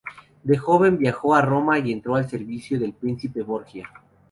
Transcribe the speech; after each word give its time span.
De 0.41 0.57
joven 0.57 0.97
viajó 0.97 1.35
a 1.35 1.43
Roma 1.43 1.77
y 1.77 1.91
entró 1.91 2.15
al 2.15 2.27
servicio 2.27 2.79
del 2.79 2.93
Príncipe 2.93 3.43
Borgia. 3.43 3.87